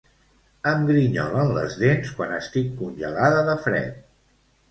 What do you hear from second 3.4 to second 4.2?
de fred